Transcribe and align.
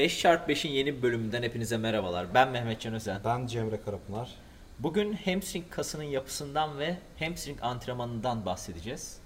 5x5'in 0.00 0.70
yeni 0.70 0.96
bir 0.96 1.02
bölümünden 1.02 1.42
hepinize 1.42 1.76
merhabalar. 1.76 2.34
Ben 2.34 2.48
Mehmetcan 2.50 2.94
Özen. 2.94 3.20
Ben 3.24 3.46
Cemre 3.46 3.80
Karapınar. 3.84 4.34
Bugün 4.78 5.12
hamstring 5.12 5.64
kasının 5.70 6.02
yapısından 6.04 6.78
ve 6.78 6.96
hamstring 7.18 7.58
antrenmanından 7.62 8.46
bahsedeceğiz. 8.46 9.18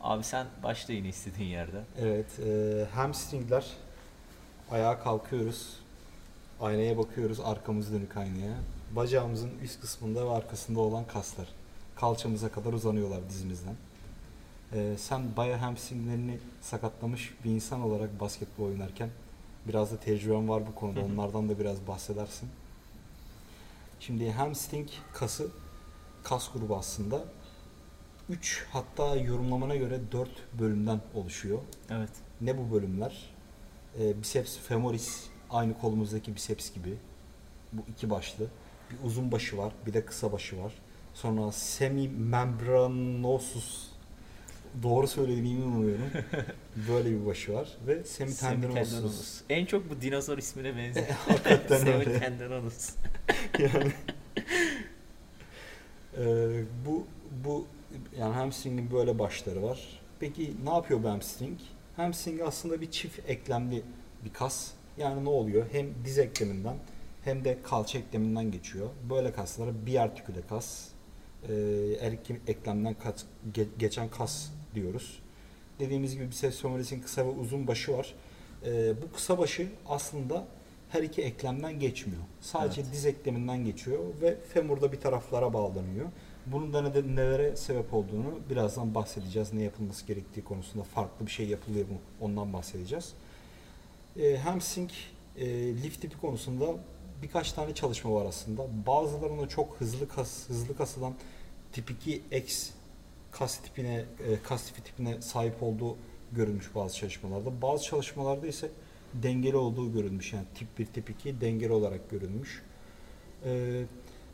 Abi 0.00 0.24
sen 0.24 0.46
başla 0.62 0.94
yine 0.94 1.08
istediğin 1.08 1.48
yerde. 1.48 1.80
Evet, 2.00 2.26
e, 2.46 2.84
hamstringler 2.94 3.66
ayağa 4.70 4.98
kalkıyoruz. 4.98 5.76
Aynaya 6.60 6.98
bakıyoruz, 6.98 7.40
arkamız 7.40 7.92
dönük 7.92 8.16
aynaya. 8.16 8.54
Bacağımızın 8.96 9.50
üst 9.62 9.80
kısmında 9.80 10.26
ve 10.26 10.30
arkasında 10.30 10.80
olan 10.80 11.06
kaslar. 11.06 11.48
Kalçamıza 11.96 12.48
kadar 12.48 12.72
uzanıyorlar 12.72 13.28
dizimizden. 13.28 13.74
E, 14.72 14.94
sen 14.98 15.36
bayağı 15.36 15.58
hamstringlerini 15.58 16.38
sakatlamış 16.60 17.34
bir 17.44 17.50
insan 17.50 17.80
olarak 17.80 18.20
basketbol 18.20 18.64
oynarken 18.64 19.08
biraz 19.68 19.92
da 19.92 19.96
tecrüben 19.96 20.48
var 20.48 20.66
bu 20.66 20.74
konuda. 20.74 21.00
Hı 21.00 21.04
hı. 21.04 21.12
Onlardan 21.12 21.48
da 21.48 21.58
biraz 21.58 21.86
bahsedersin. 21.86 22.48
Şimdi 24.00 24.30
hamstring 24.30 24.88
kası 25.12 25.48
kas 26.22 26.52
grubu 26.52 26.76
aslında 26.76 27.24
3 28.28 28.66
hatta 28.72 29.16
yorumlamana 29.16 29.76
göre 29.76 30.00
4 30.12 30.30
bölümden 30.58 31.00
oluşuyor. 31.14 31.58
Evet. 31.90 32.10
Ne 32.40 32.58
bu 32.58 32.72
bölümler? 32.74 33.34
Ee, 33.98 34.22
biceps 34.22 34.58
femoris 34.58 35.26
aynı 35.50 35.78
kolumuzdaki 35.78 36.34
biceps 36.34 36.74
gibi. 36.74 36.98
Bu 37.72 37.82
iki 37.88 38.10
başlı. 38.10 38.46
Bir 38.90 38.96
uzun 39.06 39.32
başı 39.32 39.58
var, 39.58 39.72
bir 39.86 39.94
de 39.94 40.04
kısa 40.04 40.32
başı 40.32 40.62
var. 40.62 40.72
Sonra 41.14 41.52
semimembranosus 41.52 43.91
doğru 44.82 45.06
söylediğimi 45.06 45.64
umuyorum. 45.64 46.04
Böyle 46.88 47.10
bir 47.10 47.26
başı 47.26 47.54
var 47.54 47.68
ve 47.86 48.04
semitendinosus. 48.04 48.74
Semitendinosus. 48.90 49.40
En 49.50 49.66
çok 49.66 49.90
bu 49.90 50.00
dinozor 50.00 50.38
ismine 50.38 50.76
benziyor. 50.76 51.06
Hakikaten 51.28 51.86
öyle. 51.86 52.04
Semitendinosus. 52.04 52.90
yani 53.58 53.92
Ee, 56.18 56.64
bu 56.86 57.06
bu 57.44 57.66
yani 58.18 58.34
hamstringin 58.34 58.90
böyle 58.90 59.18
başları 59.18 59.62
var. 59.62 60.00
Peki 60.20 60.54
ne 60.64 60.70
yapıyor 60.70 61.02
bu 61.02 61.08
hamstring? 61.08 61.58
Hamstring 61.96 62.40
aslında 62.40 62.80
bir 62.80 62.90
çift 62.90 63.18
eklemli 63.30 63.82
bir 64.24 64.32
kas. 64.32 64.70
Yani 64.98 65.24
ne 65.24 65.28
oluyor? 65.28 65.66
Hem 65.72 65.86
diz 66.04 66.18
ekleminden 66.18 66.76
hem 67.24 67.44
de 67.44 67.58
kalça 67.62 67.98
ekleminden 67.98 68.50
geçiyor. 68.50 68.88
Böyle 69.10 69.32
kaslara 69.32 69.86
biartiküle 69.86 70.40
kas, 70.48 70.88
e, 71.42 71.52
her 72.00 72.12
iki 72.12 72.40
eklemden 72.46 72.94
kas, 72.94 73.24
ge- 73.54 73.66
geçen 73.78 74.08
kas 74.08 74.48
diyoruz. 74.74 75.18
Dediğimiz 75.78 76.14
gibi 76.14 76.30
biceps 76.30 76.60
femoris'in 76.60 77.00
kısa 77.00 77.26
ve 77.26 77.30
uzun 77.30 77.66
başı 77.66 77.92
var. 77.92 78.14
E, 78.66 79.02
bu 79.02 79.12
kısa 79.12 79.38
başı 79.38 79.68
aslında 79.88 80.44
her 80.90 81.02
iki 81.02 81.22
eklemden 81.22 81.80
geçmiyor. 81.80 82.22
Sadece 82.40 82.80
Evet. 82.80 82.92
diz 82.92 83.06
ekleminden 83.06 83.64
geçiyor 83.64 83.98
ve 84.22 84.36
femurda 84.54 84.92
bir 84.92 85.00
taraflara 85.00 85.52
bağlanıyor. 85.52 86.06
Bunun 86.46 86.72
da 86.72 86.82
ne- 86.82 87.16
nelere 87.16 87.56
sebep 87.56 87.94
olduğunu 87.94 88.38
birazdan 88.50 88.94
bahsedeceğiz. 88.94 89.52
Ne 89.52 89.62
yapılması 89.62 90.06
gerektiği 90.06 90.44
konusunda 90.44 90.84
farklı 90.84 91.26
bir 91.26 91.30
şey 91.30 91.46
yapılıyor 91.48 91.88
mu 91.88 91.98
ondan 92.20 92.52
bahsedeceğiz. 92.52 93.12
E, 94.20 94.36
hamstring 94.36 94.90
e, 95.38 95.46
lift 95.74 96.00
tipi 96.00 96.18
konusunda 96.20 96.66
birkaç 97.22 97.52
tane 97.52 97.74
çalışma 97.74 98.12
var 98.14 98.26
aslında. 98.26 98.62
Bazılarında 98.86 99.48
çok 99.48 99.76
hızlı 99.80 100.08
kas 100.08 100.48
hızlı 100.48 100.76
kasılan 100.76 101.14
tip 101.72 101.90
2 101.90 102.22
X 102.32 102.70
kas 103.32 103.58
tipine 103.58 104.04
e, 104.26 104.42
kas 104.42 104.66
tipi 104.66 104.82
tipine 104.82 105.22
sahip 105.22 105.62
olduğu 105.62 105.96
görülmüş 106.32 106.74
bazı 106.74 106.96
çalışmalarda. 106.96 107.62
Bazı 107.62 107.84
çalışmalarda 107.84 108.46
ise 108.46 108.70
dengeli 109.14 109.56
olduğu 109.56 109.92
görülmüş. 109.92 110.32
Yani 110.32 110.46
tip 110.54 110.78
1 110.78 110.86
tip 110.86 111.10
2 111.10 111.40
dengeli 111.40 111.72
olarak 111.72 112.10
görülmüş. 112.10 112.62
Ee, 113.44 113.84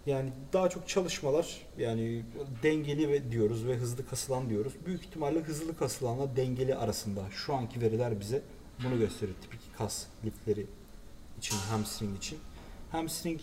yani 0.06 0.30
daha 0.52 0.70
çok 0.70 0.88
çalışmalar 0.88 1.66
yani 1.78 2.22
dengeli 2.62 3.08
ve 3.08 3.30
diyoruz 3.30 3.66
ve 3.66 3.76
hızlı 3.76 4.06
kasılan 4.06 4.50
diyoruz. 4.50 4.72
Büyük 4.86 5.04
ihtimalle 5.04 5.40
hızlı 5.40 5.76
kasılanla 5.76 6.36
dengeli 6.36 6.74
arasında 6.74 7.24
şu 7.30 7.54
anki 7.54 7.80
veriler 7.80 8.20
bize 8.20 8.42
bunu 8.84 8.98
gösteriyor. 8.98 9.38
Tip 9.42 9.54
2 9.54 9.72
kas 9.78 10.04
lifleri 10.24 10.66
için 11.38 11.56
hamstring 11.56 12.16
için. 12.16 12.38
Hamstring 12.92 13.40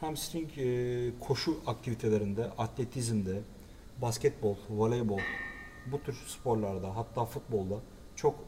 hamstring 0.00 0.58
e, 0.58 1.10
koşu 1.20 1.60
aktivitelerinde, 1.66 2.44
atletizmde, 2.58 3.40
basketbol, 4.02 4.56
voleybol 4.70 5.20
bu 5.92 6.02
tür 6.02 6.14
sporlarda 6.26 6.96
hatta 6.96 7.24
futbolda 7.24 7.80
çok 8.16 8.44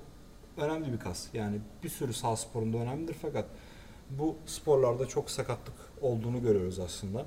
önemli 0.57 0.93
bir 0.93 0.99
kas. 0.99 1.29
Yani 1.35 1.59
bir 1.85 1.89
sürü 1.89 2.13
sağ 2.13 2.37
sporunda 2.37 2.77
önemlidir 2.77 3.17
fakat 3.23 3.47
bu 4.11 4.37
sporlarda 4.47 5.07
çok 5.07 5.31
sakatlık 5.31 5.75
olduğunu 6.01 6.43
görüyoruz 6.43 6.79
aslında. 6.79 7.27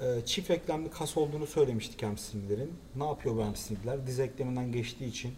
Ee, 0.00 0.20
çift 0.24 0.50
eklemli 0.50 0.90
kas 0.90 1.16
olduğunu 1.16 1.46
söylemiştik 1.46 2.02
hamstringlerin. 2.02 2.72
Ne 2.96 3.04
yapıyor 3.04 3.36
bu 3.36 3.44
hamstringler? 3.44 4.06
Diz 4.06 4.20
ekleminden 4.20 4.72
geçtiği 4.72 5.06
için 5.06 5.34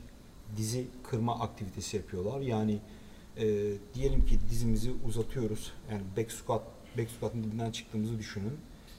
dizi 0.57 0.87
kırma 1.05 1.41
aktivitesi 1.41 1.97
yapıyorlar. 1.97 2.41
Yani 2.41 2.79
e, 3.37 3.47
diyelim 3.95 4.27
ki 4.27 4.39
dizimizi 4.51 4.93
uzatıyoruz. 5.07 5.73
Yani 5.91 6.03
back 6.17 6.33
squat, 6.33 6.63
back 6.99 7.11
squat'ın 7.11 7.45
dibinden 7.45 7.71
çıktığımızı 7.71 8.19
düşünün. 8.19 8.59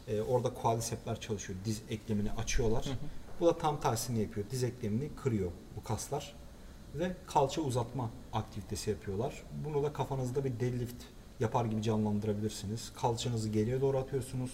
E, 0.09 0.21
orada 0.21 0.53
quadricepsler 0.53 1.19
çalışıyor. 1.19 1.59
Diz 1.65 1.81
eklemini 1.89 2.31
açıyorlar. 2.31 2.85
Hı 2.85 2.89
hı. 2.89 2.95
Bu 3.39 3.45
da 3.45 3.57
tam 3.57 3.79
tersini 3.79 4.19
yapıyor. 4.19 4.45
Diz 4.51 4.63
eklemini 4.63 5.15
kırıyor 5.15 5.51
bu 5.75 5.83
kaslar 5.83 6.35
ve 6.95 7.15
kalça 7.27 7.61
uzatma 7.61 8.09
aktivitesi 8.33 8.89
yapıyorlar. 8.89 9.43
Bunu 9.65 9.83
da 9.83 9.93
kafanızda 9.93 10.45
bir 10.45 10.59
deadlift 10.59 11.03
yapar 11.39 11.65
gibi 11.65 11.81
canlandırabilirsiniz. 11.81 12.93
Kalçanızı 12.93 13.49
geriye 13.49 13.81
doğru 13.81 13.97
atıyorsunuz 13.97 14.51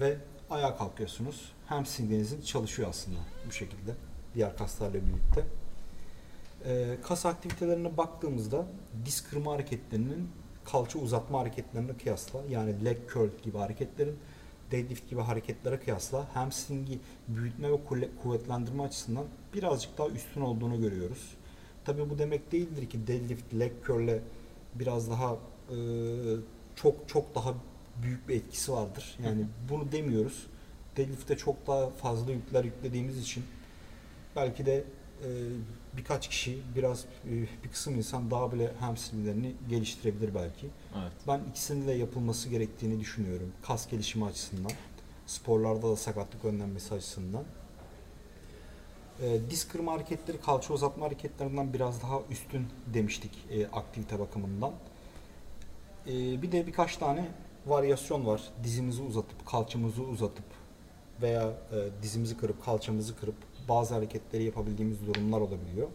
ve 0.00 0.16
ayağa 0.50 0.76
kalkıyorsunuz. 0.76 1.52
Hamstringinizin 1.66 2.42
çalışıyor 2.42 2.88
aslında 2.88 3.18
bu 3.46 3.52
şekilde 3.52 3.94
diğer 4.34 4.56
kaslarla 4.56 4.94
birlikte. 4.94 5.44
Ee, 6.64 6.96
kas 7.02 7.26
aktivitelerine 7.26 7.96
baktığımızda 7.96 8.66
diz 9.04 9.28
kırma 9.28 9.52
hareketlerinin 9.52 10.30
kalça 10.64 10.98
uzatma 10.98 11.40
hareketlerine 11.40 11.92
kıyasla 11.96 12.40
yani 12.50 12.84
leg 12.84 12.96
curl 13.12 13.28
gibi 13.42 13.58
hareketlerin 13.58 14.16
deadlift 14.70 15.10
gibi 15.10 15.20
hareketlere 15.20 15.80
kıyasla 15.80 16.26
hamstringi 16.34 16.98
büyütme 17.28 17.72
ve 17.72 17.76
kuvvetlendirme 18.22 18.82
açısından 18.82 19.24
birazcık 19.54 19.98
daha 19.98 20.08
üstün 20.08 20.40
olduğunu 20.40 20.80
görüyoruz. 20.80 21.34
Tabii 21.84 22.10
bu 22.10 22.18
demek 22.18 22.52
değildir 22.52 22.90
ki 22.90 23.06
deadlift 23.06 23.54
leg 23.54 23.72
curl'e 23.86 24.20
biraz 24.74 25.10
daha 25.10 25.36
e, 25.70 25.76
çok 26.76 27.08
çok 27.08 27.34
daha 27.34 27.54
büyük 28.02 28.28
bir 28.28 28.36
etkisi 28.36 28.72
vardır. 28.72 29.18
Yani 29.24 29.46
bunu 29.70 29.92
demiyoruz. 29.92 30.46
Deadlift'te 30.96 31.36
çok 31.36 31.66
daha 31.66 31.90
fazla 31.90 32.32
yükler 32.32 32.64
yüklediğimiz 32.64 33.18
için 33.18 33.44
belki 34.36 34.66
de 34.66 34.84
birkaç 35.96 36.28
kişi 36.28 36.58
biraz 36.76 37.04
e, 37.26 37.30
bir 37.64 37.68
kısım 37.72 37.96
insan 37.96 38.30
daha 38.30 38.52
bile 38.52 38.72
hamstringlerini 38.80 39.52
geliştirebilir 39.68 40.34
belki. 40.34 40.66
Evet. 41.02 41.12
Ben 41.28 41.40
ikisinin 41.50 41.88
de 41.88 41.92
yapılması 41.92 42.48
gerektiğini 42.48 43.00
düşünüyorum. 43.00 43.52
Kas 43.62 43.90
gelişimi 43.90 44.24
açısından. 44.24 44.72
Sporlarda 45.26 45.90
da 45.90 45.96
sakatlık 45.96 46.44
önlenmesi 46.44 46.94
açısından. 46.94 47.44
E, 49.22 49.40
diz 49.50 49.68
kırma 49.68 49.92
hareketleri 49.92 50.40
kalça 50.40 50.74
uzatma 50.74 51.06
hareketlerinden 51.06 51.72
biraz 51.72 52.02
daha 52.02 52.20
üstün 52.30 52.66
demiştik 52.94 53.32
e, 53.50 53.66
aktivite 53.66 54.18
bakımından. 54.18 54.72
E, 56.06 56.42
bir 56.42 56.52
de 56.52 56.66
birkaç 56.66 56.96
tane 56.96 57.28
varyasyon 57.66 58.26
var. 58.26 58.42
Dizimizi 58.64 59.02
uzatıp 59.02 59.46
kalçamızı 59.46 60.02
uzatıp 60.02 60.44
veya 61.22 61.48
e, 61.48 62.02
dizimizi 62.02 62.36
kırıp 62.36 62.64
kalçamızı 62.64 63.16
kırıp 63.16 63.36
bazı 63.68 63.94
hareketleri 63.94 64.44
yapabildiğimiz 64.44 65.06
durumlar 65.06 65.40
olabiliyor. 65.40 65.88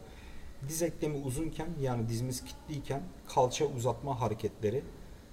Diz 0.67 0.81
eklemi 0.81 1.17
uzunken 1.17 1.67
yani 1.81 2.09
dizimiz 2.09 2.43
kilitliyken 2.45 3.01
kalça 3.27 3.65
uzatma 3.65 4.21
hareketleri 4.21 4.83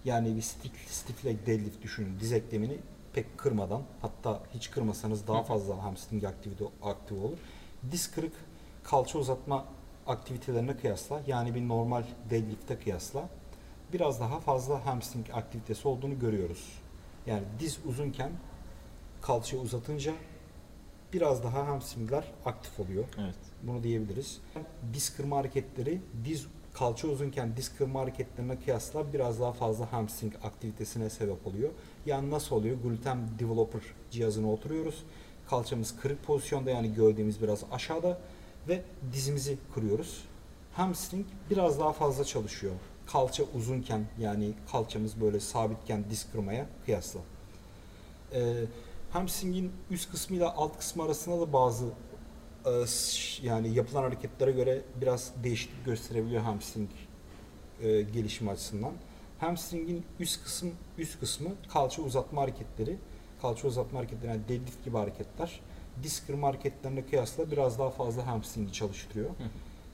yani 0.05 0.37
bir 0.37 0.43
stiff, 0.43 0.91
stiff 0.91 1.25
leg 1.25 1.47
deadlift 1.47 1.83
düşünün. 1.83 2.21
Diz 2.21 2.33
eklemini 2.33 2.79
pek 3.13 3.39
kırmadan 3.39 3.83
hatta 4.03 4.43
hiç 4.55 4.71
kırmasanız 4.71 5.27
daha 5.27 5.43
fazla 5.43 5.83
hamstring 5.83 6.25
aktivite 6.25 6.65
aktif 6.83 7.19
olur. 7.19 7.39
Diz 7.91 8.11
kırık 8.11 8.33
kalça 8.85 9.19
uzatma 9.19 9.65
aktivitelerine 10.07 10.77
kıyasla 10.77 11.21
yani 11.27 11.55
bir 11.55 11.69
normal 11.69 12.05
deadlift'e 12.31 12.79
kıyasla 12.79 13.29
biraz 13.93 14.21
daha 14.21 14.41
fazla 14.41 14.87
hamstring 14.87 15.27
aktivitesi 15.33 15.89
olduğunu 15.89 16.19
görüyoruz. 16.19 16.79
Yani 17.27 17.43
diz 17.61 17.79
uzunken 17.87 18.31
kalça 19.23 19.57
uzatınca 19.57 20.13
biraz 21.13 21.45
daha 21.45 21.67
hamstringler 21.67 22.25
aktif 22.45 22.81
oluyor. 22.81 23.05
Evet. 23.19 23.35
Bunu 23.63 23.83
diyebiliriz. 23.83 24.41
Diz 24.95 25.17
kırma 25.17 25.37
hareketleri 25.37 26.01
diz 26.25 26.47
kalça 26.75 27.09
uzunken 27.09 27.57
diz 27.57 27.77
kırma 27.77 28.01
hareketlerine 28.01 28.59
kıyasla 28.61 29.13
biraz 29.13 29.41
daha 29.41 29.53
fazla 29.53 29.93
hamstring 29.93 30.35
aktivitesine 30.43 31.11
sebep 31.11 31.47
oluyor. 31.47 31.71
Yani 32.07 32.31
nasıl 32.31 32.57
oluyor? 32.57 32.77
Gluten 32.83 33.19
developer 33.39 33.83
cihazına 34.11 34.53
oturuyoruz. 34.53 35.03
Kalçamız 35.51 35.97
kırık 36.01 36.25
pozisyonda 36.25 36.71
yani 36.71 36.95
gövdemiz 36.95 37.43
biraz 37.43 37.65
aşağıda 37.73 38.19
ve 38.69 38.83
dizimizi 39.13 39.59
kırıyoruz. 39.75 40.25
hamstring 40.73 41.27
biraz 41.51 41.81
daha 41.81 41.93
fazla 41.93 42.25
çalışıyor. 42.25 42.75
Kalça 43.07 43.45
uzunken 43.55 44.05
yani 44.21 44.53
kalçamız 44.73 45.21
böyle 45.21 45.41
sabitken 45.41 46.05
disk 46.11 46.33
kırmaya 46.33 46.67
kıyasla. 46.85 47.21
Ee, 48.33 48.65
hamstringin 49.17 49.73
üst 49.91 50.11
kısmı 50.11 50.37
ile 50.37 50.45
alt 50.45 50.79
kısmı 50.79 51.03
arasında 51.03 51.41
da 51.41 51.53
bazı 51.53 51.87
e, 52.65 52.71
yani 53.43 53.75
yapılan 53.75 54.03
hareketlere 54.03 54.51
göre 54.51 54.83
biraz 55.01 55.33
değişiklik 55.45 55.85
gösterebiliyor 55.85 56.43
hamstring 56.43 56.91
e, 57.83 58.03
gelişimi 58.03 58.51
açısından. 58.51 58.93
Hamstringin 59.39 60.05
üst 60.21 60.45
kısım 60.45 60.73
üst 60.99 61.21
kısmı 61.21 61.49
kalça 61.73 62.03
uzatma 62.03 62.43
hareketleri. 62.43 62.97
Kalça 63.43 63.69
uzatma 63.69 63.99
hareketleri 63.99 64.31
yani 64.31 64.49
deadlift 64.49 64.85
gibi 64.85 64.97
hareketler. 64.97 65.61
Disk 66.03 66.27
kırma 66.27 66.49
hareketlerine 66.49 67.07
kıyasla 67.07 67.51
biraz 67.51 67.79
daha 67.79 67.91
fazla 67.91 68.27
hamstringi 68.27 68.73
çalıştırıyor. 68.73 69.31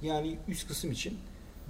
Yani 0.03 0.39
üst 0.49 0.69
kısım 0.69 0.93
için 0.93 1.19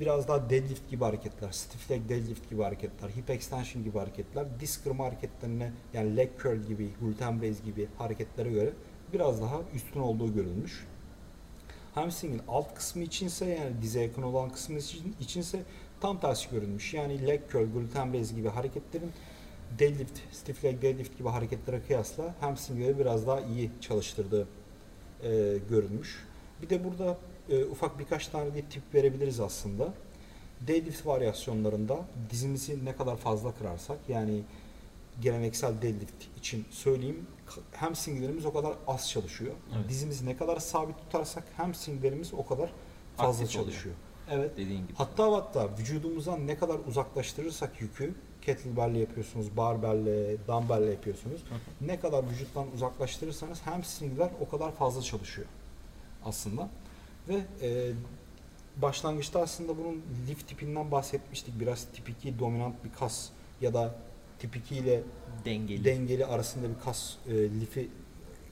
biraz 0.00 0.28
daha 0.28 0.50
deadlift 0.50 0.90
gibi 0.90 1.04
hareketler, 1.04 1.52
stiff 1.52 1.90
leg 1.90 2.08
deadlift 2.08 2.50
gibi 2.50 2.62
hareketler, 2.62 3.08
hip 3.08 3.30
extension 3.30 3.84
gibi 3.84 3.98
hareketler, 3.98 4.46
disk 4.60 4.84
kırma 4.84 5.04
hareketlerine 5.04 5.72
yani 5.94 6.16
leg 6.16 6.30
curl 6.42 6.56
gibi, 6.56 6.90
gluten 7.00 7.42
raise 7.42 7.64
gibi 7.64 7.88
hareketlere 7.98 8.50
göre 8.50 8.72
biraz 9.12 9.40
daha 9.40 9.60
üstün 9.74 10.00
olduğu 10.00 10.34
görülmüş. 10.34 10.86
Hamstringin 11.94 12.40
alt 12.48 12.74
kısmı 12.74 13.02
içinse 13.02 13.46
yani 13.46 13.82
dize 13.82 14.00
yakın 14.00 14.22
olan 14.22 14.50
kısmı 14.50 14.78
için, 14.78 15.16
içinse 15.20 15.62
tam 16.00 16.20
tersi 16.20 16.50
görülmüş. 16.50 16.94
Yani 16.94 17.26
leg 17.26 17.40
curl, 17.52 17.72
gluten 17.74 18.12
raise 18.12 18.34
gibi 18.34 18.48
hareketlerin 18.48 19.12
deadlift, 19.78 20.18
stiff 20.32 20.64
leg 20.64 20.82
deadlift 20.82 21.18
gibi 21.18 21.28
hareketlere 21.28 21.82
kıyasla 21.82 22.34
hamstringleri 22.40 22.98
biraz 22.98 23.26
daha 23.26 23.40
iyi 23.40 23.70
çalıştırdığı 23.80 24.48
e, 25.22 25.58
görülmüş. 25.70 26.24
Bir 26.62 26.70
de 26.70 26.84
burada 26.84 27.18
e, 27.48 27.64
ufak 27.64 27.98
birkaç 27.98 28.28
tane 28.28 28.54
de 28.54 28.62
tip 28.62 28.82
verebiliriz 28.94 29.40
aslında. 29.40 29.94
Deadlift 30.60 31.06
varyasyonlarında 31.06 32.00
dizimizi 32.30 32.84
ne 32.84 32.96
kadar 32.96 33.16
fazla 33.16 33.54
kırarsak 33.54 33.98
yani 34.08 34.42
geleneksel 35.20 35.82
deadlift 35.82 36.38
için 36.38 36.64
söyleyeyim 36.70 37.26
hamstringlerimiz 37.76 38.46
o 38.46 38.52
kadar 38.52 38.74
az 38.86 39.10
çalışıyor. 39.10 39.54
Evet. 39.76 39.88
Dizimizi 39.88 40.26
ne 40.26 40.36
kadar 40.36 40.56
sabit 40.58 40.98
tutarsak 40.98 41.44
hamstringlerimiz 41.56 42.34
o 42.34 42.46
kadar 42.46 42.72
fazla 43.16 43.42
Aktif 43.44 43.56
oluyor. 43.60 43.72
çalışıyor. 43.72 43.94
Evet. 44.30 44.56
Dediğin 44.56 44.82
gibi. 44.82 44.94
Hatta 44.94 45.32
hatta 45.32 45.68
vücudumuzdan 45.78 46.46
ne 46.46 46.56
kadar 46.58 46.78
uzaklaştırırsak 46.88 47.80
yükü 47.80 48.14
kettlebell'le 48.42 48.94
yapıyorsunuz, 49.00 49.56
barbell'le, 49.56 50.38
dumbbell'le 50.48 50.90
yapıyorsunuz. 50.90 51.40
Hı 51.40 51.86
Ne 51.86 52.00
kadar 52.00 52.30
vücuttan 52.30 52.66
uzaklaştırırsanız 52.74 53.60
hamstringler 53.60 54.30
o 54.40 54.48
kadar 54.48 54.72
fazla 54.72 55.02
çalışıyor 55.02 55.48
aslında. 56.24 56.68
Ve 57.28 57.34
e, 57.62 57.92
başlangıçta 58.76 59.40
aslında 59.40 59.78
bunun 59.78 60.02
lift 60.28 60.48
tipinden 60.48 60.90
bahsetmiştik. 60.90 61.60
Biraz 61.60 61.86
tip 61.92 62.08
2 62.08 62.38
dominant 62.38 62.84
bir 62.84 62.92
kas 62.92 63.28
ya 63.60 63.74
da 63.74 63.94
tip 64.38 64.56
2 64.56 64.76
ile 64.76 65.02
Dengeli. 65.44 65.84
dengeli 65.84 66.26
arasında 66.26 66.68
bir 66.68 66.84
kas 66.84 67.14
e, 67.28 67.32
lifi 67.32 67.88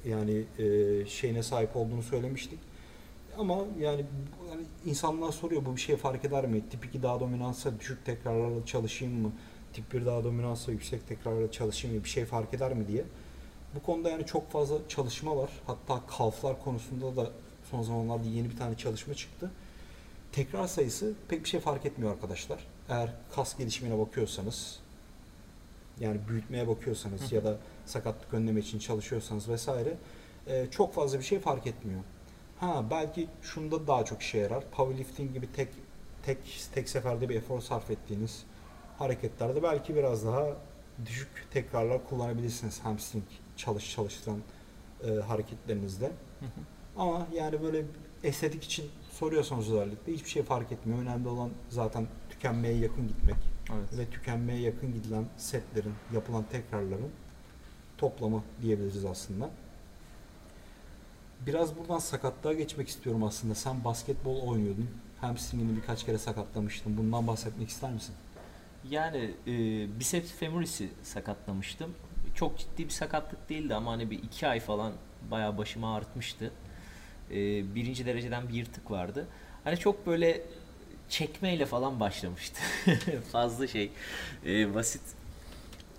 yani 0.04 0.44
e, 0.58 1.06
şeyine 1.06 1.42
sahip 1.42 1.76
olduğunu 1.76 2.02
söylemiştik. 2.02 2.58
Ama 3.38 3.56
yani, 3.78 4.04
yani 4.50 4.62
insanlar 4.86 5.32
soruyor 5.32 5.64
bu 5.64 5.76
bir 5.76 5.80
şey 5.80 5.96
fark 5.96 6.24
eder 6.24 6.46
mi? 6.46 6.68
Tip 6.70 6.84
2 6.84 7.02
daha 7.02 7.20
dominansa 7.20 7.80
düşük 7.80 8.04
tekrarlarla 8.04 8.66
çalışayım 8.66 9.22
mı? 9.22 9.32
Tip 9.72 9.92
1 9.92 10.06
daha 10.06 10.24
dominansa 10.24 10.72
yüksek 10.72 11.08
tekrarlarla 11.08 11.50
çalışayım 11.50 11.96
mı? 11.96 12.04
Bir 12.04 12.08
şey 12.08 12.24
fark 12.24 12.54
eder 12.54 12.74
mi 12.74 12.88
diye. 12.88 13.04
Bu 13.74 13.82
konuda 13.82 14.10
yani 14.10 14.26
çok 14.26 14.50
fazla 14.50 14.76
çalışma 14.88 15.36
var. 15.36 15.50
Hatta 15.66 16.06
kalflar 16.06 16.62
konusunda 16.64 17.16
da 17.16 17.30
son 17.70 17.82
zamanlarda 17.82 18.28
yeni 18.28 18.50
bir 18.50 18.56
tane 18.56 18.76
çalışma 18.76 19.14
çıktı. 19.14 19.50
Tekrar 20.32 20.66
sayısı 20.66 21.14
pek 21.28 21.44
bir 21.44 21.48
şey 21.48 21.60
fark 21.60 21.86
etmiyor 21.86 22.12
arkadaşlar. 22.12 22.66
Eğer 22.88 23.12
kas 23.34 23.58
gelişimine 23.58 23.98
bakıyorsanız 23.98 24.80
yani 26.00 26.20
büyütmeye 26.28 26.68
bakıyorsanız 26.68 27.32
Hı 27.32 27.34
ya 27.34 27.44
da 27.44 27.56
sakatlık 27.86 28.34
önleme 28.34 28.60
için 28.60 28.78
çalışıyorsanız 28.78 29.48
vesaire 29.48 29.96
e, 30.46 30.66
çok 30.70 30.94
fazla 30.94 31.18
bir 31.18 31.24
şey 31.24 31.38
fark 31.38 31.66
etmiyor. 31.66 32.00
Ha 32.60 32.84
belki 32.90 33.28
şunda 33.42 33.86
daha 33.86 34.04
çok 34.04 34.22
işe 34.22 34.38
yarar. 34.38 34.64
Powerlifting 34.70 35.32
gibi 35.32 35.52
tek 35.52 35.68
tek 36.22 36.38
tek 36.74 36.88
seferde 36.88 37.28
bir 37.28 37.34
efor 37.34 37.60
sarf 37.60 37.90
ettiğiniz 37.90 38.44
hareketlerde 38.98 39.62
belki 39.62 39.94
biraz 39.94 40.26
daha 40.26 40.56
düşük 41.06 41.46
tekrarlar 41.50 42.08
kullanabilirsiniz 42.08 42.80
hamstring 42.80 43.24
çalış 43.56 43.94
çalıştıran 43.94 44.40
e, 45.04 45.10
hareketlerinizde. 45.10 46.06
Hı 46.40 46.46
hı. 46.46 46.79
Ama 46.96 47.26
yani 47.34 47.62
böyle 47.62 47.84
estetik 48.24 48.64
için 48.64 48.90
soruyorsanız 49.10 49.70
özellikle 49.72 50.12
hiçbir 50.12 50.30
şey 50.30 50.42
fark 50.42 50.72
etmiyor. 50.72 51.02
Önemli 51.02 51.28
olan 51.28 51.50
zaten 51.68 52.06
tükenmeye 52.30 52.74
yakın 52.74 53.08
gitmek 53.08 53.36
Evet. 53.74 53.98
ve 53.98 54.10
tükenmeye 54.10 54.60
yakın 54.60 54.92
gidilen 54.92 55.24
setlerin, 55.36 55.94
yapılan 56.14 56.44
tekrarların 56.52 57.10
toplamı 57.98 58.42
diyebiliriz 58.62 59.04
aslında. 59.04 59.50
Biraz 61.46 61.78
buradan 61.78 61.98
sakatlığa 61.98 62.52
geçmek 62.52 62.88
istiyorum 62.88 63.24
aslında. 63.24 63.54
Sen 63.54 63.84
basketbol 63.84 64.40
oynuyordun. 64.40 64.90
Hamstringini 65.20 65.76
birkaç 65.76 66.06
kere 66.06 66.18
sakatlamıştın. 66.18 66.98
Bundan 66.98 67.26
bahsetmek 67.26 67.68
ister 67.68 67.92
misin? 67.92 68.14
Yani 68.90 69.34
e, 69.46 69.52
biceps 70.00 70.32
femoris'i 70.32 70.88
sakatlamıştım. 71.02 71.94
Çok 72.34 72.58
ciddi 72.58 72.84
bir 72.84 72.90
sakatlık 72.90 73.48
değildi 73.48 73.74
ama 73.74 73.92
hani 73.92 74.10
bir 74.10 74.22
iki 74.22 74.46
ay 74.46 74.60
falan 74.60 74.92
bayağı 75.30 75.58
başımı 75.58 75.94
ağrıtmıştı. 75.94 76.52
E, 77.30 77.74
birinci 77.74 78.06
dereceden 78.06 78.48
bir 78.48 78.54
yırtık 78.54 78.90
vardı. 78.90 79.26
Hani 79.64 79.76
çok 79.76 80.06
böyle 80.06 80.42
çekmeyle 81.08 81.66
falan 81.66 82.00
başlamıştı. 82.00 82.60
Fazla 83.32 83.66
şey 83.66 83.90
e, 84.46 84.74
basit. 84.74 85.02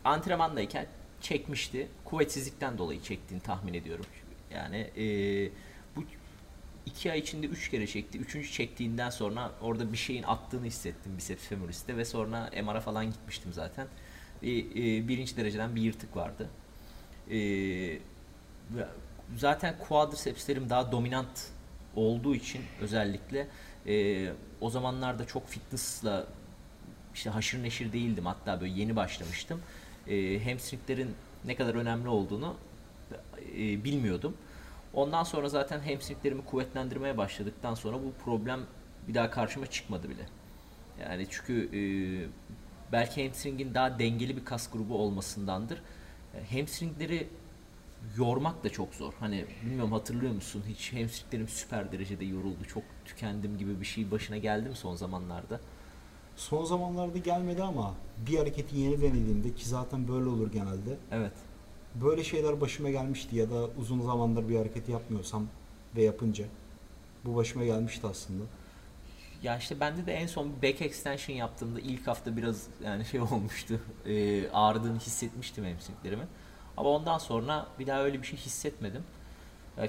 Antrenmandayken 0.03 0.85
çekmişti. 1.21 1.87
Kuvvetsizlikten 2.05 2.77
dolayı 2.77 3.01
çektiğini 3.01 3.41
tahmin 3.43 3.73
ediyorum. 3.73 4.05
Yani 4.53 4.77
e, 4.97 5.05
bu 5.95 6.03
iki 6.85 7.11
ay 7.11 7.19
içinde 7.19 7.47
üç 7.47 7.69
kere 7.69 7.87
çekti. 7.87 8.17
Üçüncü 8.17 8.51
çektiğinden 8.51 9.09
sonra 9.09 9.51
orada 9.61 9.91
bir 9.91 9.97
şeyin 9.97 10.23
attığını 10.23 10.65
hissettim 10.65 11.17
biceps 11.17 11.43
femoris'te 11.43 11.97
ve 11.97 12.05
sonra 12.05 12.49
MR'a 12.63 12.79
falan 12.79 13.05
gitmiştim 13.05 13.53
zaten. 13.53 13.87
E, 14.43 14.51
e, 14.51 15.07
birinci 15.07 15.37
dereceden 15.37 15.75
bir 15.75 15.81
yırtık 15.81 16.15
vardı. 16.15 16.49
E, 17.31 17.37
zaten 19.37 19.75
quadricepslerim 19.79 20.69
daha 20.69 20.91
dominant 20.91 21.49
olduğu 21.95 22.35
için 22.35 22.61
özellikle 22.81 23.47
e, 23.87 24.27
o 24.61 24.69
zamanlarda 24.69 25.27
çok 25.27 25.47
fitness'la 25.47 26.27
işte 27.13 27.29
haşır 27.29 27.63
neşir 27.63 27.93
değildim 27.93 28.25
hatta 28.25 28.61
böyle 28.61 28.73
yeni 28.73 28.95
başlamıştım. 28.95 29.61
E, 30.07 30.43
hamstringlerin 30.43 31.15
ne 31.45 31.55
kadar 31.55 31.75
önemli 31.75 32.09
olduğunu 32.09 32.55
e, 33.57 33.83
bilmiyordum. 33.83 34.37
Ondan 34.93 35.23
sonra 35.23 35.49
zaten 35.49 35.79
hamstringlerimi 35.79 36.45
kuvvetlendirmeye 36.45 37.17
başladıktan 37.17 37.75
sonra 37.75 37.97
bu 37.97 38.13
problem 38.25 38.59
bir 39.07 39.13
daha 39.13 39.31
karşıma 39.31 39.67
çıkmadı 39.67 40.09
bile. 40.09 40.25
Yani 41.01 41.27
çünkü 41.29 41.69
e, 41.73 41.81
belki 42.91 43.25
hamstringin 43.25 43.73
daha 43.73 43.99
dengeli 43.99 44.37
bir 44.37 44.45
kas 44.45 44.71
grubu 44.71 44.97
olmasındandır. 44.97 45.81
E, 46.35 46.57
Hamstringleri 46.57 47.27
yormak 48.17 48.63
da 48.63 48.69
çok 48.69 48.95
zor. 48.95 49.13
Hani 49.19 49.45
bilmiyorum 49.65 49.91
hatırlıyor 49.91 50.33
musun? 50.33 50.63
Hiç 50.69 50.93
hamstringlerim 50.93 51.47
süper 51.47 51.91
derecede 51.91 52.25
yoruldu. 52.25 52.65
Çok 52.73 52.83
tükendim 53.05 53.57
gibi 53.57 53.79
bir 53.81 53.85
şey 53.85 54.11
başına 54.11 54.37
geldi 54.37 54.69
mi 54.69 54.75
son 54.75 54.95
zamanlarda? 54.95 55.59
Son 56.35 56.65
zamanlarda 56.65 57.17
gelmedi 57.17 57.63
ama 57.63 57.95
bir 58.27 58.37
hareketi 58.37 58.77
yeni 58.77 59.01
denediğimde 59.01 59.55
ki 59.55 59.69
zaten 59.69 60.07
böyle 60.07 60.29
olur 60.29 60.51
genelde. 60.51 60.97
Evet. 61.11 61.31
Böyle 61.95 62.23
şeyler 62.23 62.61
başıma 62.61 62.89
gelmişti 62.89 63.35
ya 63.35 63.49
da 63.49 63.67
uzun 63.77 64.01
zamandır 64.01 64.49
bir 64.49 64.57
hareketi 64.57 64.91
yapmıyorsam 64.91 65.47
ve 65.95 66.03
yapınca 66.03 66.45
bu 67.25 67.35
başıma 67.35 67.65
gelmişti 67.65 68.07
aslında. 68.07 68.43
Ya 69.43 69.57
işte 69.57 69.79
bende 69.79 70.05
de 70.05 70.13
en 70.13 70.27
son 70.27 70.51
bir 70.61 70.67
back 70.67 70.81
extension 70.81 71.35
yaptığımda 71.35 71.79
ilk 71.79 72.07
hafta 72.07 72.37
biraz 72.37 72.67
yani 72.83 73.05
şey 73.05 73.21
olmuştu. 73.31 73.79
E, 74.05 74.49
ağrıdığını 74.49 74.99
hissetmiştim 74.99 75.65
hamstringlerimin. 75.65 76.27
Ama 76.81 76.89
ondan 76.89 77.17
sonra 77.17 77.67
bir 77.79 77.87
daha 77.87 78.03
öyle 78.03 78.21
bir 78.21 78.27
şey 78.27 78.39
hissetmedim. 78.39 79.03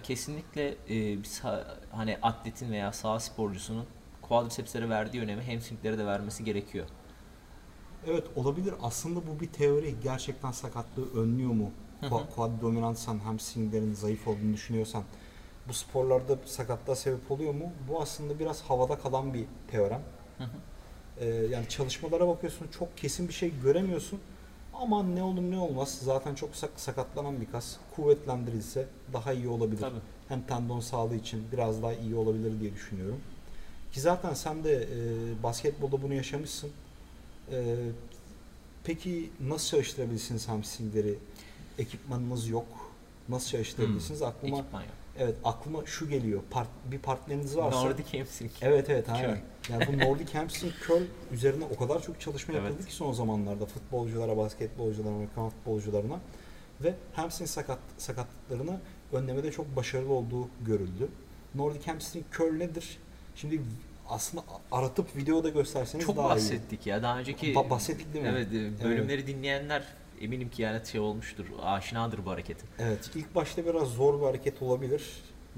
Kesinlikle 0.03 0.69
e, 0.69 1.19
bir 1.19 1.25
sağ- 1.25 1.77
hani 1.93 2.19
atletin 2.23 2.73
veya 2.73 2.93
sağ 2.93 3.21
sporcusunun 3.21 3.87
quadricepslere 4.23 4.89
verdiği 4.89 5.23
önemi 5.23 5.53
hamstringlere 5.53 5.99
de 5.99 6.07
vermesi 6.07 6.45
gerekiyor. 6.45 6.87
Evet 8.07 8.25
olabilir. 8.37 8.75
Aslında 8.83 9.21
bu 9.27 9.41
bir 9.41 9.47
teori. 9.47 9.95
Gerçekten 10.03 10.53
sakatlığı 10.53 11.21
önlüyor 11.23 11.51
mu? 11.51 11.71
Quad 12.37 12.51
dominantsan, 12.63 13.19
hamstringlerin 13.19 13.95
zayıf 13.95 14.29
olduğunu 14.29 14.53
düşünüyorsan 14.55 15.05
bu 15.69 15.73
sporlarda 15.73 16.39
sakatlığa 16.45 16.97
sebep 16.97 17.31
oluyor 17.31 17.55
mu? 17.55 17.73
Bu 17.89 18.03
aslında 18.03 18.39
biraz 18.39 18.63
havada 18.63 18.99
kalan 18.99 19.35
bir 19.35 19.45
teorem. 19.71 20.03
Hı 20.39 20.45
hı. 20.45 20.49
Ee, 21.21 21.27
yani 21.27 21.69
çalışmalara 21.69 22.29
bakıyorsun 22.29 22.69
çok 22.79 22.97
kesin 22.97 23.29
bir 23.29 23.33
şey 23.35 23.53
göremiyorsun. 23.63 24.21
Ama 24.83 25.03
ne 25.03 25.23
olur 25.23 25.43
ne 25.43 25.59
olmaz 25.59 25.99
zaten 26.03 26.35
çok 26.35 26.57
sak- 26.57 26.81
sakatlanan 26.81 27.41
bir 27.41 27.47
kas 27.47 27.77
kuvvetlendirilse 27.97 28.87
daha 29.13 29.33
iyi 29.33 29.49
olabilir. 29.49 29.81
Tabii. 29.81 29.99
Hem 30.29 30.43
tendon 30.47 30.81
sağlığı 30.81 31.17
için 31.17 31.45
biraz 31.53 31.83
daha 31.83 31.93
iyi 31.95 32.15
olabilir 32.15 32.61
diye 32.61 32.75
düşünüyorum. 32.75 33.21
Ki 33.93 34.01
zaten 34.01 34.35
sen 34.35 34.65
de 34.65 34.83
e, 34.83 35.43
basketbolda 35.43 36.03
bunu 36.03 36.15
yaşamışsın. 36.15 36.71
E, 37.53 37.77
peki 38.85 39.31
nasıl 39.41 39.69
çalıştırabilirsiniz 39.69 40.49
hamstringleri? 40.49 41.19
Ekipmanınız 41.79 42.49
yok. 42.49 42.67
Nasıl 43.33 43.51
çalıştırabilirsiniz? 43.51 44.21
Hmm. 44.21 44.27
Aklıma 44.27 44.59
Ekipman 44.59 44.81
yok. 44.81 44.91
evet 45.19 45.35
aklıma 45.45 45.87
şu 45.87 46.09
geliyor. 46.09 46.43
Part, 46.51 46.69
bir 46.91 46.99
partneriniz 46.99 47.57
varsa 47.57 47.85
Nordic 47.85 48.19
hamstring. 48.19 48.51
Evet 48.63 48.91
evet 48.91 49.09
aynen. 49.09 49.39
Yani 49.69 49.87
bu 49.87 49.99
Nordic 49.99 50.39
hamstring 50.39 50.73
curl 50.87 51.03
üzerine 51.33 51.65
o 51.65 51.77
kadar 51.77 52.03
çok 52.03 52.21
çalışma 52.21 52.55
yapıldı 52.55 52.75
Evet. 52.77 52.87
ki 52.89 52.95
son 52.95 53.13
zamanlarda 53.13 53.67
futbolculara, 53.67 54.37
basketbolculara, 54.37 55.15
Amerikan 55.15 55.51
futbolcularına 55.51 56.21
ve 56.81 56.95
hamstring 57.13 57.51
sakat, 57.51 57.79
sakatlıklarını 57.99 58.81
önlemede 59.13 59.51
çok 59.53 59.77
başarılı 59.77 60.13
olduğu 60.13 60.49
görüldü. 60.67 61.09
Nordic 61.55 61.91
hamstring 61.91 62.25
curl 62.39 62.53
nedir? 62.57 62.99
Şimdi 63.37 63.63
aslında 64.09 64.45
aratıp 64.73 65.17
videoda 65.17 65.49
gösterseniz 65.49 66.07
Çok 66.07 66.17
daha 66.17 66.29
bahsettik 66.29 66.87
ya. 66.87 67.03
Daha 67.03 67.19
önceki 67.19 67.47
iyi. 67.47 67.55
Ba- 67.55 67.71
bahsettik 67.71 68.15
değil 68.15 68.25
mi? 68.25 68.31
Evet, 68.35 68.49
bölümleri 68.85 69.27
dinleyenler 69.27 69.85
eminim 70.23 70.51
ki 70.51 70.63
yani 70.63 70.87
şey 70.87 71.01
olmuştur. 71.01 71.45
Aşinadır 71.63 72.25
bu 72.25 72.31
hareketin. 72.31 72.69
Evet, 72.79 73.11
ilk 73.15 73.35
başta 73.35 73.67
biraz 73.67 73.89
zor 73.89 74.21
bir 74.21 74.27
hareket 74.27 74.63
olabilir. 74.63 75.03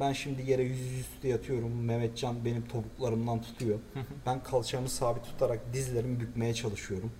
Ben 0.01 0.13
şimdi 0.13 0.51
yere 0.51 0.63
yüzüstü 0.63 1.29
yatıyorum. 1.29 1.85
Mehmetcan 1.85 2.45
benim 2.45 2.69
topuklarımdan 2.69 3.43
tutuyor. 3.43 3.79
Ben 4.27 4.43
kalçamı 4.43 4.89
sabit 4.89 5.25
tutarak 5.25 5.61
dizlerimi 5.73 6.21
bükmeye 6.21 6.55
çalışıyorum. 6.55 7.13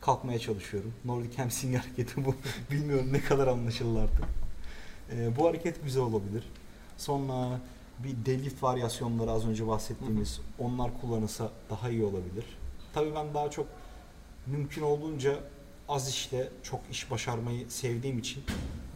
Kalkmaya 0.00 0.38
çalışıyorum. 0.38 0.94
Nordic 1.04 1.36
hamstring 1.42 1.76
hareketi 1.84 2.24
bu. 2.24 2.34
Bilmiyorum 2.70 3.12
ne 3.12 3.20
kadar 3.20 3.46
anlaşılır 3.46 4.02
artık. 4.02 4.24
Ee, 5.12 5.36
bu 5.36 5.48
hareket 5.48 5.84
güzel 5.84 6.02
olabilir. 6.02 6.44
Sonra 6.96 7.60
bir 7.98 8.26
deadlift 8.26 8.62
varyasyonları 8.62 9.30
az 9.30 9.46
önce 9.46 9.66
bahsettiğimiz 9.66 10.40
onlar 10.58 11.00
kullanılsa 11.00 11.50
daha 11.70 11.90
iyi 11.90 12.04
olabilir. 12.04 12.44
Tabii 12.94 13.14
ben 13.14 13.34
daha 13.34 13.50
çok 13.50 13.66
mümkün 14.46 14.82
olduğunca 14.82 15.38
az 15.88 16.08
işte 16.08 16.48
çok 16.62 16.80
iş 16.90 17.10
başarmayı 17.10 17.70
sevdiğim 17.70 18.18
için 18.18 18.42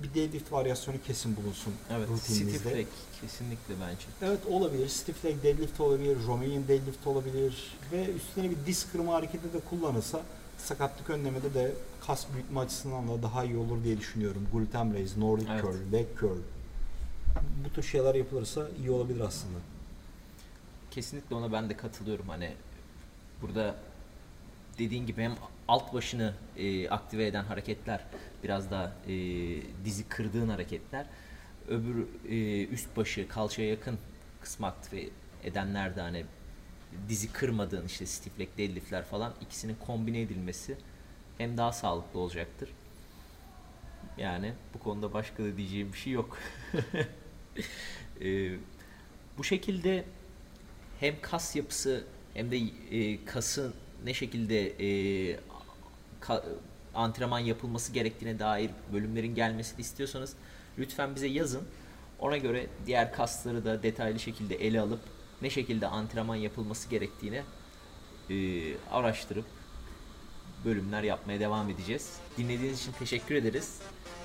bir 0.03 0.15
deadlift 0.15 0.53
varyasyonu 0.53 0.97
kesin 1.07 1.37
bulunsun 1.37 1.75
Evet. 1.91 2.09
rutininizde. 2.09 2.59
Stiff 2.59 2.75
leg 2.75 2.87
kesinlikle 3.21 3.75
bence. 3.81 4.05
Evet 4.23 4.41
olabilir. 4.51 4.89
Stiff 4.89 5.25
leg 5.25 5.43
deadlift 5.43 5.81
olabilir, 5.81 6.17
Romanian 6.27 6.69
deadlift 6.69 7.07
olabilir 7.07 7.77
ve 7.93 8.07
üstüne 8.13 8.51
bir 8.51 8.57
diz 8.67 8.93
kırma 8.93 9.13
hareketi 9.15 9.53
de 9.53 9.61
kullanılsa 9.71 10.23
sakatlık 10.59 11.11
önlemede 11.11 11.55
de 11.55 11.73
kas 12.07 12.27
büyütme 12.35 12.61
açısından 12.61 13.09
da 13.09 13.23
daha 13.23 13.45
iyi 13.45 13.57
olur 13.57 13.85
diye 13.85 13.99
düşünüyorum. 13.99 14.49
Gluten 14.53 14.95
raise, 14.95 15.21
Nordic 15.21 15.53
Evet. 15.53 15.63
curl, 15.65 15.93
leg 15.93 16.07
curl. 16.21 16.39
Bu 17.65 17.73
tür 17.75 17.83
şeyler 17.83 18.15
yapılırsa 18.15 18.69
iyi 18.79 18.91
olabilir 18.91 19.21
aslında. 19.21 19.59
Kesinlikle 20.91 21.37
ona 21.37 21.53
ben 21.53 21.71
de 21.71 21.77
katılıyorum. 21.77 22.29
Hani 22.29 22.53
burada 23.43 23.75
dediğin 24.79 25.07
gibi 25.07 25.23
hem 25.23 25.35
alt 25.69 25.95
başını 25.95 26.35
e, 26.57 26.89
aktive 26.89 27.27
eden 27.27 27.45
hareketler 27.45 28.05
biraz 28.45 28.71
da 28.71 28.93
e, 29.09 29.13
dizi 29.85 30.09
kırdığın 30.09 30.49
hareketler. 30.49 31.07
Öbür 31.69 32.07
e, 32.29 32.67
üst 32.67 32.97
başı 32.97 33.29
kalçaya 33.29 33.69
yakın 33.69 33.99
kısmı 34.41 34.67
aktive 34.67 35.09
edenler 35.45 35.97
de 35.97 36.01
hani 36.01 36.25
dizi 37.09 37.33
kırmadığın 37.33 37.87
işte 37.87 38.07
stiff 38.07 38.41
leg 38.41 38.49
deadliftler 38.59 39.05
falan 39.05 39.35
ikisinin 39.41 39.77
kombine 39.87 40.21
edilmesi 40.21 40.77
hem 41.39 41.57
daha 41.57 41.73
sağlıklı 41.73 42.21
olacaktır. 42.21 42.69
Yani 44.19 44.53
bu 44.75 44.79
konuda 44.79 45.13
başka 45.13 45.45
da 45.45 45.57
diyeceğim 45.57 45.93
bir 45.93 45.99
şey 45.99 46.13
yok. 46.13 46.39
E, 48.21 48.57
bu 49.39 49.45
şekilde 49.45 50.05
hem 51.01 51.21
kas 51.21 51.57
yapısı 51.57 52.05
hem 52.35 52.51
de 52.51 52.57
e, 52.91 53.25
kasın 53.25 53.75
ne 54.05 54.15
şekilde 54.15 54.67
e, 54.69 55.41
ka- 56.21 56.45
antrenman 56.95 57.39
yapılması 57.39 57.93
gerektiğine 57.93 58.39
dair 58.39 58.71
bölümlerin 58.93 59.35
gelmesini 59.35 59.81
istiyorsanız 59.81 60.35
lütfen 60.79 61.15
bize 61.15 61.27
yazın. 61.27 61.63
Ona 62.19 62.37
göre 62.37 62.67
diğer 62.87 63.13
kasları 63.13 63.65
da 63.65 63.83
detaylı 63.83 64.19
şekilde 64.19 64.55
ele 64.57 64.81
alıp 64.81 65.01
ne 65.43 65.51
şekilde 65.51 65.87
antrenman 65.87 66.37
yapılması 66.37 66.89
gerektiğini 66.89 67.43
e, 68.31 68.35
araştırıp 68.91 69.45
bölümler 70.65 71.03
yapmaya 71.03 71.41
devam 71.41 71.71
edeceğiz. 71.71 72.13
Dinlediğiniz 72.39 72.81
için 72.81 72.93
teşekkür 72.93 73.35
ederiz. 73.35 73.79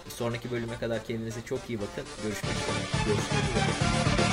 Sonraki 0.10 0.52
bölüme 0.52 0.78
kadar 0.80 1.06
kendinize 1.06 1.42
çok 1.46 1.70
iyi 1.70 1.82
bakın. 1.82 2.04
Görüşmek 2.24 2.54
üzere. 2.54 3.06
Görüşmek 3.06 3.44
üzere. 3.44 4.33